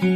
nơi 0.00 0.06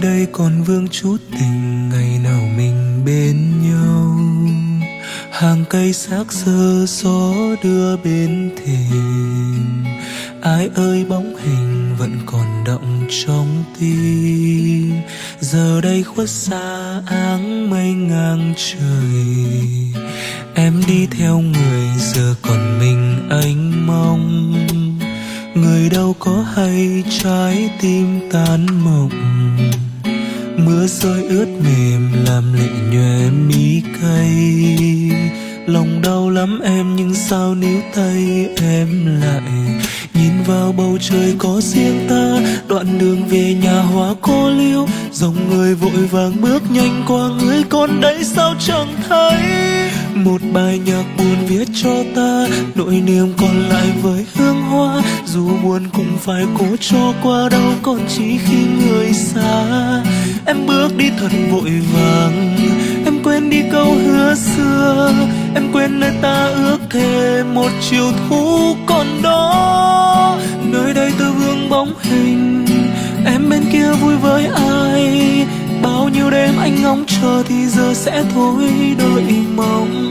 đây 0.00 0.26
còn 0.32 0.62
vương 0.62 0.88
chút 0.88 1.16
tình 1.30 1.88
ngày 1.88 2.20
nào 2.24 2.48
mình 2.56 3.02
bên 3.04 3.36
nhau 3.62 4.21
hàng 5.42 5.64
cây 5.70 5.92
xác 5.92 6.32
xơ 6.32 6.86
gió 6.86 7.32
đưa 7.62 7.96
bên 7.96 8.50
thềm. 8.56 9.84
Ai 10.42 10.70
ơi, 10.74 11.04
bóng 11.08 11.36
hình 11.36 11.96
vẫn 11.98 12.18
còn 12.26 12.64
động 12.66 13.06
trong 13.24 13.64
tim. 13.80 14.92
Giờ 15.40 15.80
đây 15.80 16.02
khuất 16.02 16.30
xa 16.30 17.02
áng 17.06 17.70
mây 17.70 17.92
ngang 17.92 18.54
trời. 18.56 19.36
Em 20.54 20.82
đi 20.86 21.06
theo 21.06 21.38
người, 21.38 21.88
giờ 21.98 22.34
còn 22.42 22.78
mình 22.78 23.28
anh 23.30 23.86
mong. 23.86 24.54
Người 25.54 25.90
đâu 25.90 26.16
có 26.18 26.44
hay 26.54 27.04
trái 27.22 27.70
tim 27.80 28.20
tan 28.32 28.66
mộng. 28.84 29.10
Mưa 30.56 30.86
rơi 30.86 31.22
ướt 31.22 31.48
mềm 31.64 32.24
làm 32.26 32.52
nắm 36.42 36.60
em, 36.60 36.96
nhưng 36.96 37.14
sao 37.14 37.54
níu 37.54 37.80
tay 37.94 38.48
em 38.62 39.20
lại? 39.20 39.42
Nhìn 40.14 40.42
vào 40.46 40.72
bầu 40.72 40.98
trời 41.00 41.34
có 41.38 41.60
riêng 41.60 42.06
ta, 42.08 42.38
đoạn 42.68 42.98
đường 42.98 43.28
về 43.28 43.56
nhà 43.62 43.82
hoa 43.82 44.14
cô 44.20 44.50
liêu 44.50 44.86
dòng 45.12 45.50
người 45.50 45.74
vội 45.74 46.06
vàng 46.10 46.40
bước 46.40 46.62
nhanh 46.70 47.04
qua, 47.08 47.28
người 47.28 47.62
con 47.68 48.00
đấy 48.00 48.24
sao 48.24 48.54
chẳng 48.60 48.94
thấy? 49.08 49.42
Một 50.14 50.40
bài 50.52 50.80
nhạc 50.86 51.04
buồn 51.18 51.36
viết 51.46 51.68
cho 51.82 52.04
ta, 52.16 52.46
nỗi 52.74 52.94
niềm 53.06 53.32
còn 53.36 53.68
lại 53.68 53.86
với 54.02 54.26
hương 54.34 54.62
hoa. 54.62 55.02
Dù 55.26 55.48
buồn 55.62 55.82
cũng 55.92 56.18
phải 56.20 56.44
cố 56.58 56.66
cho 56.80 57.14
qua 57.22 57.48
đâu 57.48 57.72
còn 57.82 58.00
chỉ 58.08 58.38
khi 58.46 58.64
người 58.86 59.12
xa. 59.12 60.02
Em 60.46 60.66
bước 60.66 60.96
đi 60.96 61.10
thật 61.20 61.30
vội 61.50 61.70
vàng 61.94 62.61
quên 63.32 63.50
đi 63.50 63.62
câu 63.72 63.94
hứa 63.94 64.34
xưa. 64.34 65.12
Em 65.54 65.72
quên 65.72 66.00
nơi 66.00 66.12
ta 66.22 66.46
ước 66.46 66.78
thề 66.90 67.42
một 67.54 67.70
chiều 67.90 68.12
thu 68.28 68.76
còn 68.86 69.06
đó. 69.22 70.38
Nơi 70.64 70.94
đây 70.94 71.12
tôi 71.18 71.32
vương 71.32 71.68
bóng 71.70 71.92
hình, 72.02 72.66
em 73.26 73.50
bên 73.50 73.62
kia 73.72 73.92
vui 74.00 74.16
với 74.16 74.46
ai? 74.46 75.46
Bao 75.82 76.08
nhiêu 76.08 76.30
đêm 76.30 76.54
anh 76.58 76.82
ngóng 76.82 77.04
chờ 77.06 77.42
thì 77.48 77.66
giờ 77.66 77.94
sẽ 77.94 78.24
thôi 78.34 78.70
đợi 78.98 79.24
mong. 79.56 80.08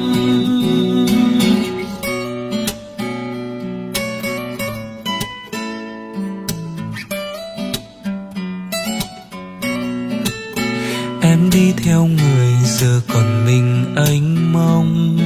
Em 11.21 11.49
đi 11.53 11.73
theo 11.83 12.05
người 12.05 12.50
giờ 12.81 13.01
còn 13.13 13.45
mình 13.45 13.95
anh 13.95 14.53
mong. 14.53 15.17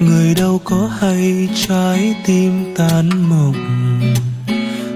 Người 0.00 0.34
đâu 0.34 0.60
có 0.64 0.90
hay 1.00 1.48
trái 1.68 2.14
tim 2.26 2.74
tan 2.76 3.08
mộng. 3.28 3.54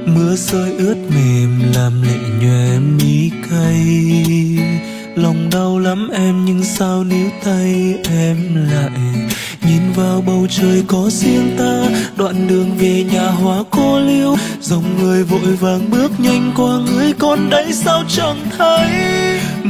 Mưa 0.07 0.37
rơi 0.37 0.73
ướt 0.79 0.97
mềm 1.15 1.73
làm 1.75 2.03
lệ 2.03 2.19
nhòe 2.41 2.79
mi 2.79 3.31
cay. 3.51 3.87
Lòng 5.17 5.51
đau 5.53 5.79
lắm 5.79 6.08
em, 6.13 6.45
nhưng 6.45 6.64
sao 6.64 7.05
níu 7.05 7.29
tay 7.45 7.95
em 8.11 8.69
lại? 8.70 9.01
Nhìn 9.63 9.92
vào 9.97 10.20
bầu 10.27 10.47
trời 10.51 10.83
có 10.86 11.11
riêng 11.11 11.55
ta, 11.58 11.85
đoạn 12.17 12.48
đường 12.48 12.77
về 12.79 13.05
nhà 13.13 13.27
hoa 13.27 13.63
cô 13.70 14.01
liêu 14.01 14.36
dòng 14.61 15.03
người 15.03 15.24
vội 15.24 15.57
vàng 15.61 15.91
bước 15.91 16.20
nhanh 16.20 16.53
qua 16.57 16.79
người 16.86 17.13
con 17.19 17.51
đấy, 17.51 17.73
sao 17.73 18.05
chẳng 18.08 18.47
thấy? 18.58 19.23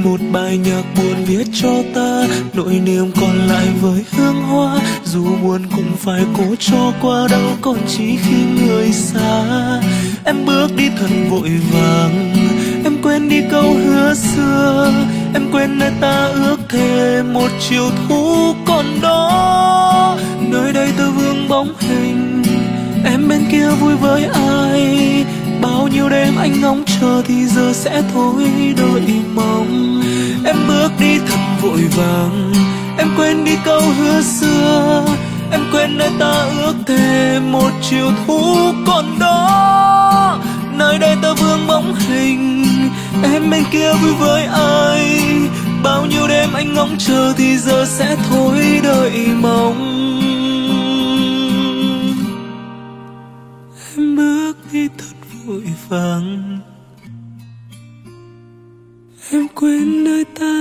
Một 0.05 0.21
bài 0.33 0.59
nhạc 0.59 0.83
buồn 0.97 1.25
viết 1.25 1.45
cho 1.63 1.83
ta. 1.95 2.27
Nỗi 2.53 2.81
niềm 2.85 3.13
còn 3.21 3.47
lại 3.49 3.67
với 3.81 4.05
hương 4.11 4.43
hoa, 4.43 4.81
dù 5.05 5.25
buồn 5.43 5.63
cũng 5.77 5.97
phải 5.99 6.23
cố 6.37 6.55
cho 6.59 6.93
qua 7.03 7.29
đâu 7.31 7.51
còn 7.61 7.79
chỉ 7.89 8.17
khi 8.17 8.67
người 8.67 8.93
xa. 8.93 9.45
Em 10.25 10.47
bước 10.47 10.77
đi 10.77 10.89
thật 10.99 11.11
vội 11.31 11.51
vàng, 11.73 12.35
em 12.85 13.03
quên 13.03 13.29
đi 13.29 13.43
câu 13.51 13.75
hứa 13.75 14.15
xưa. 14.15 14.93
Em 15.35 15.51
quên 15.53 15.79
nơi 15.79 15.93
ta 16.01 16.27
ước 16.27 16.59
thề 16.69 17.23
một 17.23 17.49
chiều 17.69 17.91
thu 18.09 18.55
còn 18.67 18.87
đó. 19.03 20.19
Nơi 20.41 20.73
đây 20.73 20.89
tôi 20.99 21.11
vương 21.11 21.49
bóng 21.49 21.75
hình, 21.79 22.43
em 23.05 23.29
bên 23.29 23.41
kia 23.53 23.69
vui 23.81 23.95
với 23.97 24.25
ai? 24.25 25.25
Bao 25.95 25.99
nhiêu 25.99 26.09
đêm 26.09 26.37
anh 26.37 26.61
ngóng 26.61 26.85
chờ 26.87 27.23
thì 27.27 27.47
giờ 27.47 27.73
sẽ 27.73 28.03
thôi 28.15 28.45
đợi 28.77 29.23
mong. 29.35 30.03
Em 30.45 30.57
bước 30.69 30.91
đi 31.01 31.19
thật 31.19 31.39
vội 31.63 31.85
vàng, 31.97 32.53
em 32.99 33.09
quên 33.17 33.45
đi 33.45 33.53
câu 33.65 33.81
hứa 33.81 34.23
xưa. 34.23 35.05
Em 35.51 35.61
quên 35.73 35.99
nơi 35.99 36.11
ta 36.21 36.47
ước 36.59 36.75
thề 36.87 37.41
một 37.41 37.71
chiều 37.91 38.11
thu 38.27 38.73
còn 38.87 39.19
đó. 39.19 40.41
Nơi 40.79 40.99
đây 40.99 41.17
ta 41.23 41.33
vương 41.41 41.67
bóng 41.67 41.95
hình, 41.95 42.65
em 43.23 43.51
bên 43.51 43.65
kia 43.73 43.93
vui 44.03 44.13
với 44.15 44.45
ai? 44.45 45.21
Bao 45.83 46.07
nhiêu 46.07 46.29
đêm 46.29 46.53
anh 46.53 46.75
ngóng 46.75 46.97
chờ 46.99 47.35
thì 47.37 47.59
giờ 47.59 47.85
sẽ 47.89 48.17
thôi, 48.31 48.81
đợi 48.83 49.27
mong. 49.41 49.81
Em 53.97 54.17
bước 54.17 54.55
đi 54.73 54.89
thật 54.99 55.05
vội 55.47 55.65
vàng 55.89 56.59
em 59.31 59.49
quên 59.55 60.05
nơi 60.05 60.25
ta 60.25 60.54